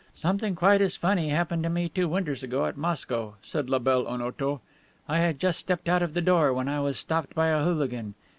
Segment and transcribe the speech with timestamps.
[0.15, 4.07] "Something quite as funny happened to me two winters ago, at Moscow," said la belle
[4.07, 4.59] Onoto.
[5.07, 8.15] "I had just stepped out of the door when I was stopped by a hooligan.